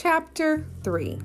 Chapter 0.00 0.64
3 0.84 1.18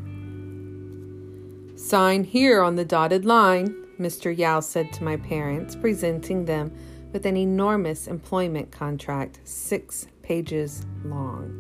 Sign 1.77 2.23
here 2.23 2.63
on 2.63 2.75
the 2.75 2.83
dotted 2.83 3.23
line, 3.23 3.75
Mr. 3.99 4.35
Yao 4.35 4.61
said 4.61 4.91
to 4.93 5.03
my 5.03 5.15
parents, 5.15 5.75
presenting 5.75 6.45
them 6.45 6.75
with 7.11 7.27
an 7.27 7.37
enormous 7.37 8.07
employment 8.07 8.71
contract, 8.71 9.41
six 9.43 10.07
pages 10.23 10.87
long. 11.05 11.53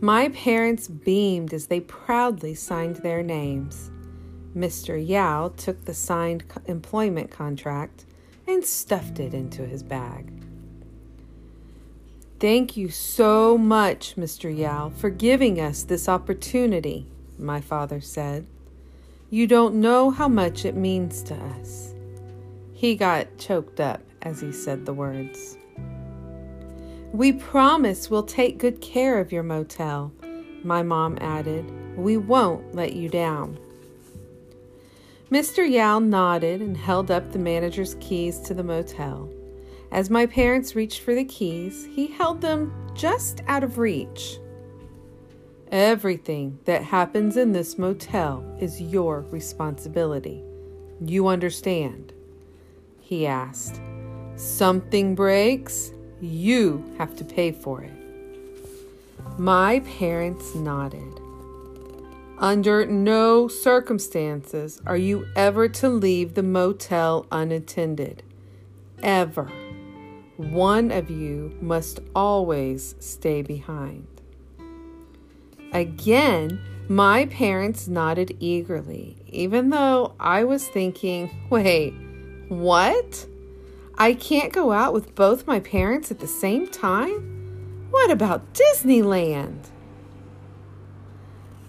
My 0.00 0.30
parents 0.30 0.88
beamed 0.88 1.52
as 1.52 1.66
they 1.66 1.80
proudly 1.80 2.54
signed 2.54 2.96
their 2.96 3.22
names. 3.22 3.90
Mr. 4.56 4.96
Yao 5.06 5.48
took 5.58 5.84
the 5.84 5.92
signed 5.92 6.44
employment 6.64 7.30
contract 7.30 8.06
and 8.48 8.64
stuffed 8.64 9.20
it 9.20 9.34
into 9.34 9.66
his 9.66 9.82
bag. 9.82 10.43
Thank 12.44 12.76
you 12.76 12.90
so 12.90 13.56
much, 13.56 14.16
Mr. 14.16 14.54
Yao, 14.54 14.90
for 14.90 15.08
giving 15.08 15.58
us 15.58 15.82
this 15.82 16.10
opportunity, 16.10 17.06
my 17.38 17.62
father 17.62 18.02
said. 18.02 18.46
You 19.30 19.46
don't 19.46 19.76
know 19.76 20.10
how 20.10 20.28
much 20.28 20.66
it 20.66 20.76
means 20.76 21.22
to 21.22 21.34
us. 21.34 21.94
He 22.74 22.96
got 22.96 23.38
choked 23.38 23.80
up 23.80 24.02
as 24.20 24.42
he 24.42 24.52
said 24.52 24.84
the 24.84 24.92
words. 24.92 25.56
We 27.14 27.32
promise 27.32 28.10
we'll 28.10 28.24
take 28.24 28.58
good 28.58 28.82
care 28.82 29.20
of 29.20 29.32
your 29.32 29.42
motel, 29.42 30.12
my 30.62 30.82
mom 30.82 31.16
added. 31.22 31.64
We 31.96 32.18
won't 32.18 32.74
let 32.74 32.92
you 32.92 33.08
down. 33.08 33.58
Mr. 35.30 35.66
Yao 35.66 35.98
nodded 35.98 36.60
and 36.60 36.76
held 36.76 37.10
up 37.10 37.32
the 37.32 37.38
manager's 37.38 37.96
keys 38.00 38.38
to 38.40 38.52
the 38.52 38.62
motel. 38.62 39.30
As 39.94 40.10
my 40.10 40.26
parents 40.26 40.74
reached 40.74 41.02
for 41.02 41.14
the 41.14 41.24
keys, 41.24 41.86
he 41.86 42.08
held 42.08 42.40
them 42.40 42.74
just 42.94 43.42
out 43.46 43.62
of 43.62 43.78
reach. 43.78 44.40
Everything 45.70 46.58
that 46.64 46.82
happens 46.82 47.36
in 47.36 47.52
this 47.52 47.78
motel 47.78 48.44
is 48.60 48.82
your 48.82 49.20
responsibility. 49.30 50.42
You 51.00 51.28
understand? 51.28 52.12
He 53.02 53.24
asked. 53.24 53.80
Something 54.34 55.14
breaks, 55.14 55.92
you 56.20 56.84
have 56.98 57.14
to 57.14 57.24
pay 57.24 57.52
for 57.52 57.84
it. 57.84 57.92
My 59.38 59.78
parents 59.98 60.56
nodded. 60.56 61.20
Under 62.38 62.84
no 62.84 63.46
circumstances 63.46 64.82
are 64.86 64.96
you 64.96 65.28
ever 65.36 65.68
to 65.68 65.88
leave 65.88 66.34
the 66.34 66.42
motel 66.42 67.26
unattended. 67.30 68.24
Ever. 69.00 69.52
One 70.36 70.90
of 70.90 71.10
you 71.10 71.56
must 71.60 72.00
always 72.12 72.96
stay 72.98 73.42
behind. 73.42 74.08
Again, 75.72 76.60
my 76.88 77.26
parents 77.26 77.86
nodded 77.86 78.36
eagerly, 78.40 79.16
even 79.28 79.70
though 79.70 80.14
I 80.18 80.42
was 80.42 80.66
thinking, 80.66 81.30
wait, 81.50 81.94
what? 82.48 83.26
I 83.96 84.14
can't 84.14 84.52
go 84.52 84.72
out 84.72 84.92
with 84.92 85.14
both 85.14 85.46
my 85.46 85.60
parents 85.60 86.10
at 86.10 86.18
the 86.18 86.26
same 86.26 86.66
time? 86.66 87.86
What 87.90 88.10
about 88.10 88.54
Disneyland? 88.54 89.68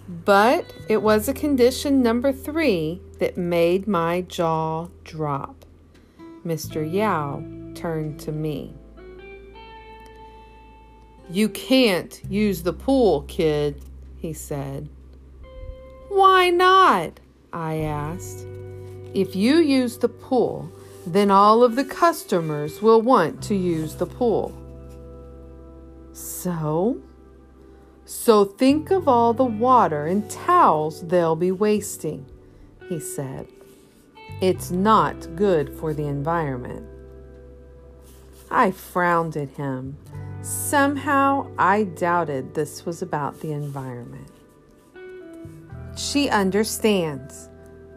But 0.08 0.72
it 0.88 1.02
was 1.02 1.28
a 1.28 1.34
condition 1.34 2.02
number 2.02 2.32
three 2.32 3.00
that 3.20 3.36
made 3.36 3.86
my 3.86 4.22
jaw 4.22 4.88
drop. 5.04 5.64
Mr. 6.44 6.92
Yao 6.92 7.55
turned 7.76 8.18
to 8.20 8.32
me. 8.32 8.74
You 11.30 11.48
can't 11.48 12.20
use 12.28 12.62
the 12.62 12.72
pool, 12.72 13.22
kid, 13.22 13.84
he 14.16 14.32
said. 14.32 14.88
Why 16.08 16.50
not? 16.50 17.20
I 17.52 17.76
asked. 17.78 18.46
If 19.12 19.34
you 19.34 19.56
use 19.56 19.98
the 19.98 20.08
pool, 20.08 20.70
then 21.06 21.30
all 21.30 21.62
of 21.62 21.76
the 21.76 21.84
customers 21.84 22.82
will 22.82 23.02
want 23.02 23.42
to 23.44 23.54
use 23.54 23.94
the 23.94 24.06
pool. 24.06 24.52
So? 26.12 27.00
So 28.04 28.44
think 28.44 28.90
of 28.90 29.08
all 29.08 29.32
the 29.32 29.44
water 29.44 30.06
and 30.06 30.30
towels 30.30 31.02
they'll 31.02 31.36
be 31.36 31.50
wasting, 31.50 32.26
he 32.88 33.00
said. 33.00 33.48
It's 34.40 34.70
not 34.70 35.34
good 35.34 35.72
for 35.78 35.92
the 35.92 36.06
environment. 36.06 36.86
I 38.50 38.70
frowned 38.70 39.36
at 39.36 39.50
him. 39.50 39.96
Somehow 40.42 41.50
I 41.58 41.84
doubted 41.84 42.54
this 42.54 42.86
was 42.86 43.02
about 43.02 43.40
the 43.40 43.52
environment. 43.52 44.30
She 45.96 46.28
understands. 46.28 47.48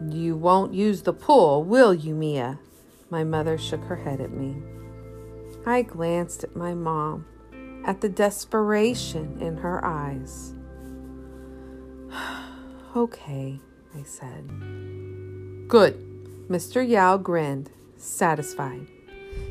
You 0.08 0.34
won't 0.34 0.74
use 0.74 1.02
the 1.02 1.12
pool, 1.12 1.62
will 1.62 1.94
you, 1.94 2.14
Mia? 2.14 2.58
My 3.10 3.24
mother 3.24 3.58
shook 3.58 3.84
her 3.84 3.96
head 3.96 4.20
at 4.20 4.32
me. 4.32 4.56
I 5.66 5.82
glanced 5.82 6.44
at 6.44 6.56
my 6.56 6.74
mom 6.74 7.26
at 7.84 8.00
the 8.00 8.08
desperation 8.08 9.38
in 9.40 9.58
her 9.58 9.84
eyes. 9.84 10.54
okay, 12.96 13.60
I 13.94 14.02
said. 14.02 14.48
Good. 15.68 16.06
Mr. 16.48 16.86
Yao 16.86 17.16
grinned, 17.16 17.70
satisfied. 17.96 18.88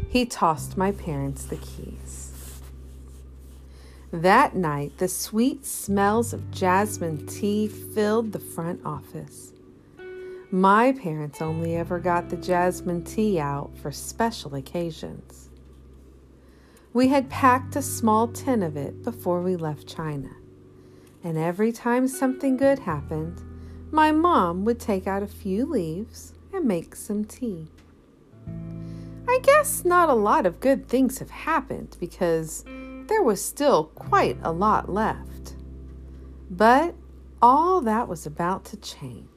He 0.09 0.25
tossed 0.25 0.75
my 0.75 0.91
parents 0.91 1.45
the 1.45 1.57
keys. 1.57 2.61
That 4.11 4.55
night, 4.55 4.97
the 4.97 5.07
sweet 5.07 5.67
smells 5.67 6.33
of 6.33 6.49
jasmine 6.49 7.27
tea 7.27 7.67
filled 7.67 8.31
the 8.31 8.39
front 8.39 8.81
office. 8.83 9.53
My 10.49 10.93
parents 10.93 11.43
only 11.43 11.75
ever 11.75 11.99
got 11.99 12.29
the 12.29 12.37
jasmine 12.37 13.03
tea 13.03 13.39
out 13.39 13.69
for 13.77 13.91
special 13.91 14.55
occasions. 14.55 15.49
We 16.91 17.09
had 17.09 17.29
packed 17.29 17.75
a 17.75 17.83
small 17.83 18.29
tin 18.29 18.63
of 18.63 18.75
it 18.75 19.03
before 19.03 19.41
we 19.41 19.55
left 19.55 19.87
China. 19.87 20.31
And 21.23 21.37
every 21.37 21.71
time 21.71 22.07
something 22.07 22.57
good 22.57 22.79
happened, 22.79 23.43
my 23.91 24.11
mom 24.11 24.65
would 24.65 24.79
take 24.79 25.05
out 25.05 25.21
a 25.21 25.27
few 25.27 25.67
leaves 25.67 26.33
and 26.51 26.65
make 26.65 26.95
some 26.95 27.25
tea. 27.25 27.67
I 29.39 29.41
guess 29.41 29.85
not 29.85 30.09
a 30.09 30.13
lot 30.13 30.45
of 30.45 30.59
good 30.59 30.89
things 30.89 31.19
have 31.19 31.29
happened 31.29 31.95
because 31.97 32.65
there 33.07 33.23
was 33.23 33.41
still 33.41 33.85
quite 33.95 34.37
a 34.43 34.51
lot 34.51 34.89
left. 34.91 35.55
But 36.51 36.93
all 37.41 37.79
that 37.79 38.09
was 38.09 38.25
about 38.25 38.65
to 38.65 38.77
change. 38.81 39.27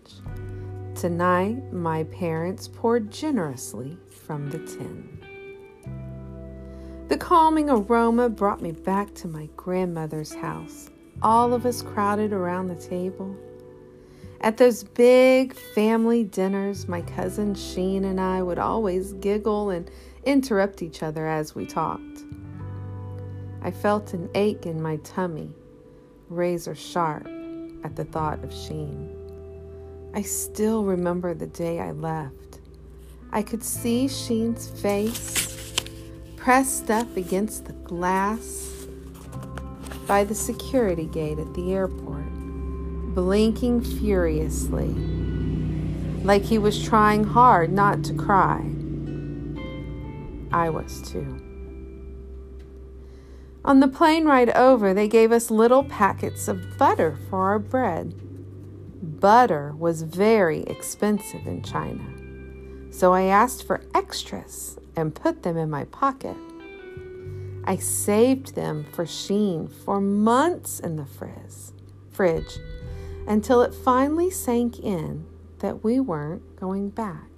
Tonight, 0.97 1.73
my 1.73 2.03
parents 2.03 2.67
poured 2.67 3.13
generously 3.13 3.97
from 4.27 4.51
the 4.51 4.59
tin. 4.59 5.21
The 7.07 7.17
calming 7.17 7.71
aroma 7.71 8.29
brought 8.29 8.61
me 8.61 8.73
back 8.73 9.15
to 9.15 9.29
my 9.29 9.49
grandmother's 9.55 10.35
house, 10.35 10.91
all 11.23 11.55
of 11.55 11.65
us 11.65 11.81
crowded 11.81 12.33
around 12.33 12.67
the 12.67 12.75
table. 12.75 13.37
At 14.43 14.57
those 14.57 14.83
big 14.83 15.55
family 15.55 16.25
dinners, 16.25 16.89
my 16.89 17.03
cousin 17.03 17.55
Shen 17.55 18.05
and 18.05 18.21
I 18.21 18.43
would 18.43 18.59
always 18.59 19.13
giggle 19.15 19.71
and 19.71 19.89
interrupt 20.25 20.83
each 20.83 21.05
other 21.05 21.29
as 21.29 21.55
we 21.55 21.65
talked. 21.65 22.25
I 23.63 23.71
felt 23.71 24.15
an 24.15 24.29
ache 24.35 24.67
in 24.67 24.83
my 24.83 24.97
tummy, 25.05 25.53
razor 26.29 26.75
sharp 26.75 27.29
at 27.85 27.95
the 27.95 28.05
thought 28.05 28.43
of 28.43 28.53
Shen. 28.53 29.17
I 30.13 30.23
still 30.23 30.83
remember 30.85 31.35
the 31.35 31.47
day 31.47 31.79
I 31.79 31.93
left. 31.93 32.59
I 33.31 33.43
could 33.43 33.63
see 33.63 34.09
Shen's 34.09 34.69
face 34.69 35.77
pressed 36.37 36.91
up 36.91 37.17
against 37.17 37.67
the 37.67 37.73
glass 37.73 38.87
by 40.09 40.25
the 40.25 40.35
security 40.35 41.07
gate 41.07 41.39
at 41.39 41.55
the 41.55 41.73
airport, 41.73 42.22
blinking 43.15 43.83
furiously, 43.83 44.89
like 46.25 46.43
he 46.43 46.59
was 46.59 46.83
trying 46.83 47.25
hard 47.25 47.73
not 47.73 48.03
to 48.05 48.15
cry. 48.15 48.65
I 50.53 50.71
was 50.71 51.03
too. 51.03 51.39
On 53.65 53.81
the 53.81 53.89
plane 53.89 54.25
ride 54.25 54.51
over, 54.51 54.93
they 54.93 55.09
gave 55.09 55.31
us 55.31 55.51
little 55.51 55.85
packets 55.85 56.49
of 56.49 56.79
butter 56.79 57.17
for 57.31 57.51
our 57.51 57.59
bread. 57.59 58.15
Butter 59.21 59.73
was 59.77 60.03
very 60.03 60.63
expensive 60.65 61.47
in 61.47 61.63
China, 61.63 62.05
so 62.91 63.13
I 63.15 63.23
asked 63.23 63.67
for 63.67 63.83
extras 63.95 64.79
and 64.97 65.15
put 65.15 65.43
them 65.43 65.57
in 65.57 65.71
my 65.71 65.85
pocket. 65.85 66.37
I 67.65 67.77
saved 67.77 68.57
them 68.57 68.85
for 68.93 69.07
Shen 69.07 69.69
for 69.69 70.01
months 70.01 70.81
in 70.81 70.97
the 70.97 71.07
frizz, 71.07 71.73
fridge 72.11 72.59
until 73.27 73.63
it 73.63 73.75
finally 73.75 74.31
sank 74.31 74.79
in 74.79 75.27
that 75.59 75.85
we 75.85 76.01
weren't 76.01 76.57
going 76.57 76.91
back. 76.91 77.29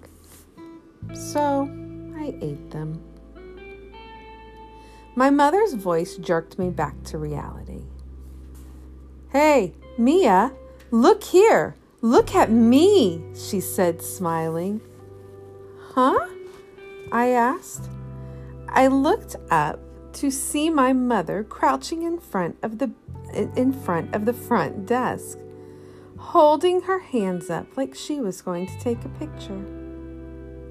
So 1.13 1.69
I 2.17 2.35
ate 2.41 2.71
them. 2.71 3.03
My 5.15 5.31
mother's 5.31 5.75
voice 5.75 6.17
jerked 6.17 6.59
me 6.59 6.71
back 6.71 7.03
to 7.05 7.19
reality. 7.19 7.85
Hey, 9.31 9.75
Mia, 9.97 10.53
look 10.91 11.23
here. 11.23 11.77
Look 12.01 12.35
at 12.35 12.51
me, 12.51 13.23
she 13.35 13.61
said, 13.61 14.03
smiling. 14.03 14.81
Huh? 15.95 16.27
I 17.13 17.29
asked. 17.29 17.89
I 18.69 18.89
looked 18.89 19.37
up 19.51 19.81
to 20.15 20.31
see 20.31 20.71
my 20.71 20.93
mother 20.93 21.45
crouching 21.45 22.03
in 22.03 22.19
front 22.19 22.57
of 22.63 22.79
the 22.79 22.91
in 23.57 23.73
front 23.73 24.15
of 24.15 24.25
the 24.27 24.33
front 24.33 24.87
desk, 24.87 25.39
holding 26.25 26.81
her 26.81 27.01
hands 27.01 27.51
up 27.51 27.77
like 27.77 27.95
she 27.95 28.19
was 28.19 28.41
going 28.41 28.67
to 28.67 28.79
take 28.81 29.05
a 29.05 29.09
picture. 29.11 29.63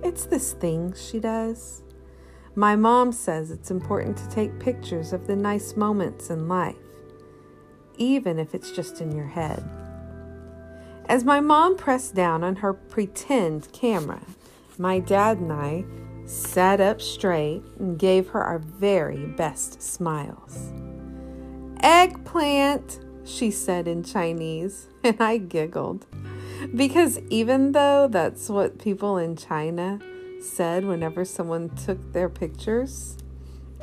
It's 0.03 0.25
this 0.25 0.53
thing 0.53 0.93
she 0.93 1.19
does. 1.19 1.83
My 2.55 2.75
mom 2.75 3.11
says 3.11 3.51
it's 3.51 3.71
important 3.71 4.17
to 4.17 4.29
take 4.29 4.59
pictures 4.59 5.13
of 5.13 5.27
the 5.27 5.35
nice 5.35 5.75
moments 5.75 6.29
in 6.29 6.47
life, 6.47 6.75
even 7.97 8.39
if 8.39 8.55
it's 8.55 8.71
just 8.71 8.99
in 8.99 9.15
your 9.15 9.27
head. 9.27 9.63
As 11.05 11.23
my 11.23 11.39
mom 11.39 11.77
pressed 11.77 12.15
down 12.15 12.43
on 12.43 12.57
her 12.57 12.73
pretend 12.73 13.71
camera, 13.71 14.21
my 14.77 14.99
dad 14.99 15.37
and 15.37 15.53
I 15.53 15.85
sat 16.25 16.81
up 16.81 16.99
straight 16.99 17.63
and 17.77 17.99
gave 17.99 18.29
her 18.29 18.43
our 18.43 18.59
very 18.59 19.27
best 19.27 19.81
smiles. 19.81 20.73
Eggplant, 21.81 23.02
she 23.25 23.51
said 23.51 23.87
in 23.87 24.03
Chinese, 24.03 24.87
and 25.03 25.19
I 25.19 25.37
giggled. 25.37 26.05
Because 26.75 27.19
even 27.29 27.71
though 27.73 28.07
that's 28.09 28.49
what 28.49 28.79
people 28.79 29.17
in 29.17 29.35
China 29.35 29.99
said 30.41 30.85
whenever 30.85 31.25
someone 31.25 31.69
took 31.69 32.13
their 32.13 32.29
pictures, 32.29 33.17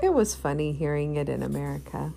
it 0.02 0.14
was 0.14 0.34
funny 0.34 0.72
hearing 0.72 1.16
it 1.16 1.28
in 1.28 1.42
America. 1.42 2.12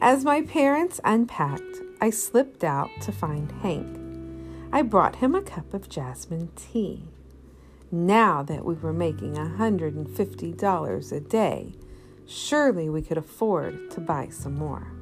As 0.00 0.24
my 0.24 0.42
parents 0.42 1.00
unpacked, 1.04 1.82
I 2.00 2.10
slipped 2.10 2.62
out 2.62 2.90
to 3.02 3.12
find 3.12 3.50
Hank. 3.62 3.98
I 4.72 4.82
brought 4.82 5.16
him 5.16 5.34
a 5.34 5.42
cup 5.42 5.74
of 5.74 5.88
jasmine 5.88 6.50
tea. 6.54 7.02
Now 7.90 8.42
that 8.44 8.64
we 8.64 8.74
were 8.74 8.92
making 8.92 9.34
$150 9.34 11.12
a 11.12 11.20
day, 11.20 11.72
surely 12.28 12.88
we 12.88 13.02
could 13.02 13.16
afford 13.16 13.90
to 13.90 14.00
buy 14.00 14.28
some 14.28 14.54
more. 14.54 14.92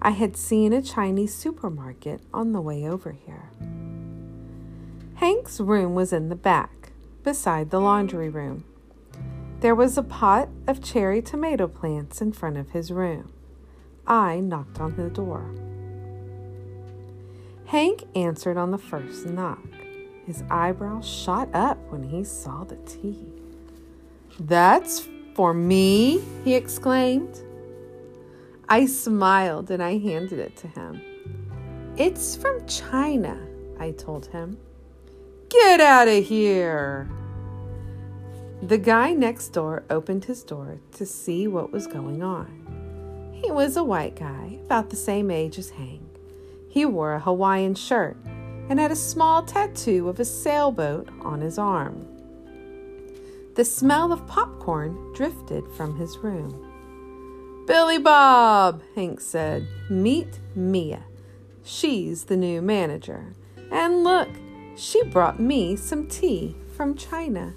I 0.00 0.10
had 0.10 0.36
seen 0.36 0.72
a 0.72 0.82
Chinese 0.82 1.34
supermarket 1.34 2.22
on 2.34 2.52
the 2.52 2.60
way 2.60 2.88
over 2.88 3.12
here. 3.12 3.50
Hank's 5.16 5.60
room 5.60 5.94
was 5.94 6.12
in 6.12 6.30
the 6.30 6.34
back, 6.34 6.90
beside 7.22 7.70
the 7.70 7.80
laundry 7.80 8.28
room. 8.28 8.64
There 9.60 9.76
was 9.76 9.96
a 9.96 10.02
pot 10.02 10.48
of 10.66 10.82
cherry 10.82 11.22
tomato 11.22 11.68
plants 11.68 12.20
in 12.20 12.32
front 12.32 12.56
of 12.56 12.70
his 12.70 12.90
room. 12.90 13.32
I 14.06 14.40
knocked 14.40 14.80
on 14.80 14.96
the 14.96 15.08
door. 15.08 15.54
Hank 17.66 18.04
answered 18.16 18.56
on 18.56 18.72
the 18.72 18.78
first 18.78 19.26
knock. 19.26 19.62
His 20.26 20.42
eyebrows 20.50 21.08
shot 21.08 21.48
up 21.54 21.78
when 21.90 22.02
he 22.02 22.24
saw 22.24 22.64
the 22.64 22.76
tea. 22.76 23.24
That's 24.40 25.08
for 25.34 25.54
me, 25.54 26.22
he 26.44 26.54
exclaimed. 26.54 27.42
I 28.68 28.86
smiled 28.86 29.70
and 29.70 29.82
I 29.82 29.98
handed 29.98 30.38
it 30.38 30.56
to 30.58 30.68
him. 30.68 31.00
It's 31.96 32.36
from 32.36 32.66
China, 32.66 33.38
I 33.78 33.92
told 33.92 34.26
him. 34.26 34.58
Get 35.48 35.80
out 35.80 36.08
of 36.08 36.24
here! 36.24 37.10
The 38.62 38.78
guy 38.78 39.12
next 39.12 39.48
door 39.48 39.84
opened 39.90 40.24
his 40.24 40.44
door 40.44 40.78
to 40.92 41.04
see 41.04 41.48
what 41.48 41.72
was 41.72 41.86
going 41.86 42.22
on. 42.22 43.32
He 43.34 43.50
was 43.50 43.76
a 43.76 43.84
white 43.84 44.14
guy, 44.14 44.60
about 44.64 44.88
the 44.88 44.96
same 44.96 45.30
age 45.30 45.58
as 45.58 45.70
Hank. 45.70 46.02
He 46.68 46.86
wore 46.86 47.14
a 47.14 47.20
Hawaiian 47.20 47.74
shirt 47.74 48.16
and 48.68 48.78
had 48.78 48.92
a 48.92 48.96
small 48.96 49.42
tattoo 49.42 50.08
of 50.08 50.20
a 50.20 50.24
sailboat 50.24 51.08
on 51.20 51.40
his 51.40 51.58
arm. 51.58 52.06
The 53.54 53.64
smell 53.66 54.12
of 54.12 54.26
popcorn 54.26 55.12
drifted 55.12 55.68
from 55.76 55.96
his 55.96 56.16
room. 56.18 57.64
Billy 57.66 57.98
Bob, 57.98 58.82
Hank 58.94 59.20
said, 59.20 59.68
meet 59.90 60.40
Mia. 60.54 61.04
She's 61.62 62.24
the 62.24 62.36
new 62.36 62.62
manager. 62.62 63.34
And 63.70 64.04
look, 64.04 64.28
she 64.74 65.04
brought 65.04 65.38
me 65.38 65.76
some 65.76 66.06
tea 66.08 66.56
from 66.76 66.96
China. 66.96 67.54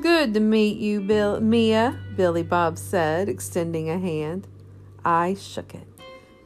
Good 0.00 0.32
to 0.32 0.40
meet 0.40 0.78
you, 0.78 1.02
Bill, 1.02 1.38
Mia, 1.40 1.98
Billy 2.16 2.42
Bob 2.42 2.78
said, 2.78 3.28
extending 3.28 3.90
a 3.90 3.98
hand. 3.98 4.48
I 5.04 5.34
shook 5.34 5.74
it. 5.74 5.86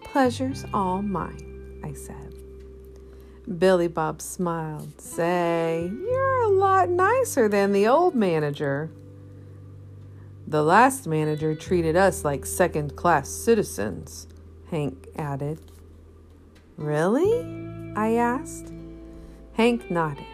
Pleasure's 0.03 0.65
all 0.75 1.03
mine, 1.03 1.81
I 1.85 1.93
said. 1.93 2.35
Billy 3.47 3.89
Bob 3.89 4.21
smiled. 4.21 5.01
Say, 5.01 5.91
you're 5.93 6.43
a 6.43 6.49
lot 6.49 6.89
nicer 6.89 7.49
than 7.49 7.73
the 7.73 7.87
old 7.87 8.15
manager. 8.15 8.91
The 10.49 10.63
last 10.63 11.07
manager 11.07 11.55
treated 11.55 11.97
us 11.97 12.25
like 12.25 12.45
second 12.47 12.97
class 12.97 13.29
citizens, 13.29 14.27
Hank 14.71 15.09
added. 15.17 15.61
Really? 16.77 17.93
I 17.97 18.15
asked. 18.15 18.73
Hank 19.55 19.91
nodded. 19.91 20.27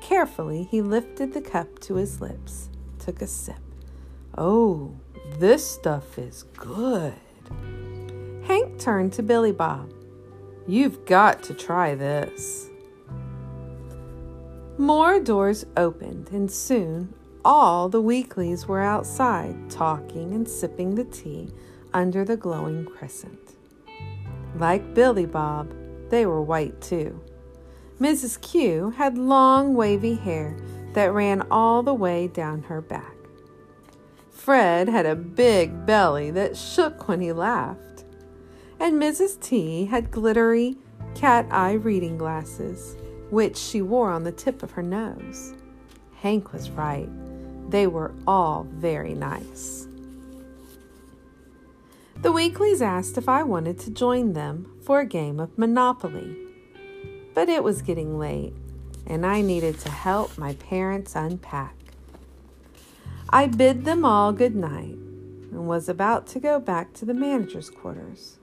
Carefully, 0.00 0.64
he 0.70 0.82
lifted 0.82 1.32
the 1.32 1.40
cup 1.40 1.78
to 1.80 1.94
his 1.94 2.20
lips, 2.20 2.70
took 2.98 3.22
a 3.22 3.26
sip. 3.26 3.56
Oh, 4.36 4.94
this 5.38 5.66
stuff 5.66 6.18
is 6.18 6.44
good. 6.56 7.14
Hank 8.44 8.78
turned 8.78 9.12
to 9.14 9.22
Billy 9.22 9.52
Bob. 9.52 9.92
You've 10.68 11.04
got 11.04 11.42
to 11.44 11.54
try 11.54 11.94
this. 11.94 12.68
More 14.78 15.20
doors 15.20 15.64
opened, 15.76 16.30
and 16.32 16.50
soon 16.50 17.14
all 17.44 17.88
the 17.88 18.02
weeklies 18.02 18.66
were 18.66 18.82
outside 18.82 19.70
talking 19.70 20.32
and 20.32 20.48
sipping 20.48 20.96
the 20.96 21.04
tea 21.04 21.52
under 21.94 22.24
the 22.24 22.36
glowing 22.36 22.84
crescent. 22.84 23.54
Like 24.58 24.94
Billy 24.94 25.26
Bob, 25.26 25.72
they 26.10 26.26
were 26.26 26.42
white 26.42 26.80
too. 26.80 27.20
Mrs. 28.00 28.40
Q 28.40 28.90
had 28.90 29.16
long 29.16 29.74
wavy 29.74 30.14
hair 30.14 30.56
that 30.94 31.12
ran 31.12 31.42
all 31.50 31.82
the 31.82 31.94
way 31.94 32.26
down 32.26 32.62
her 32.64 32.80
back. 32.80 33.14
Fred 34.30 34.88
had 34.88 35.06
a 35.06 35.16
big 35.16 35.86
belly 35.86 36.30
that 36.32 36.56
shook 36.56 37.08
when 37.08 37.20
he 37.20 37.32
laughed. 37.32 37.95
And 38.78 39.00
Mrs. 39.00 39.40
T 39.40 39.86
had 39.86 40.10
glittery 40.10 40.76
cat 41.14 41.46
eye 41.50 41.72
reading 41.72 42.18
glasses, 42.18 42.96
which 43.30 43.56
she 43.56 43.82
wore 43.82 44.10
on 44.10 44.24
the 44.24 44.32
tip 44.32 44.62
of 44.62 44.72
her 44.72 44.82
nose. 44.82 45.54
Hank 46.20 46.52
was 46.52 46.70
right. 46.70 47.08
They 47.70 47.86
were 47.86 48.12
all 48.26 48.66
very 48.70 49.14
nice. 49.14 49.88
The 52.22 52.32
Weeklies 52.32 52.82
asked 52.82 53.18
if 53.18 53.28
I 53.28 53.42
wanted 53.42 53.78
to 53.80 53.90
join 53.90 54.32
them 54.32 54.72
for 54.82 55.00
a 55.00 55.06
game 55.06 55.40
of 55.40 55.56
Monopoly 55.58 56.46
but 57.36 57.50
it 57.50 57.62
was 57.62 57.82
getting 57.82 58.18
late, 58.18 58.54
and 59.06 59.26
I 59.26 59.42
needed 59.42 59.78
to 59.80 59.90
help 59.90 60.38
my 60.38 60.54
parents 60.54 61.14
unpack. 61.14 61.76
I 63.28 63.46
bid 63.46 63.84
them 63.84 64.06
all 64.06 64.32
good 64.32 64.56
night 64.56 64.96
and 65.52 65.68
was 65.68 65.86
about 65.86 66.26
to 66.28 66.40
go 66.40 66.58
back 66.58 66.94
to 66.94 67.04
the 67.04 67.12
manager's 67.12 67.68
quarters 67.68 68.38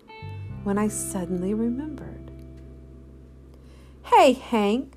when 0.64 0.78
I 0.78 0.88
suddenly 0.88 1.54
remembered. 1.54 2.32
Hey, 4.04 4.34
Hank, 4.34 4.94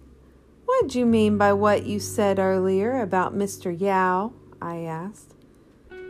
what'd 0.65 0.95
you 0.95 1.07
mean 1.07 1.39
by 1.39 1.53
what 1.53 1.87
you 1.87 2.01
said 2.01 2.39
earlier 2.39 3.01
about 3.01 3.37
Mr. 3.37 3.79
Yao? 3.79 4.33
I 4.61 4.79
asked. 4.79 5.35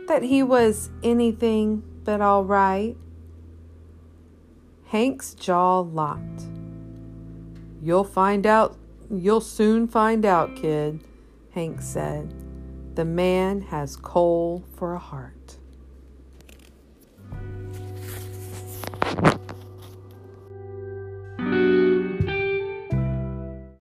That 0.07 0.23
he 0.23 0.41
was 0.41 0.89
anything 1.03 1.83
but 2.03 2.21
all 2.21 2.43
right? 2.43 2.95
Hank's 4.85 5.33
jaw 5.33 5.79
locked. 5.79 6.43
You'll 7.81 8.03
find 8.03 8.45
out. 8.45 8.77
You'll 9.09 9.41
soon 9.41 9.87
find 9.87 10.25
out, 10.25 10.55
kid, 10.55 11.03
Hank 11.51 11.81
said. 11.81 12.33
The 12.95 13.05
man 13.05 13.61
has 13.61 13.95
coal 13.95 14.63
for 14.75 14.93
a 14.93 14.99
heart. 14.99 15.57